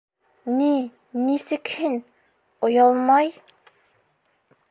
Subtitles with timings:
[0.59, 1.99] Ни-нисек һин,
[2.69, 3.31] оялмай...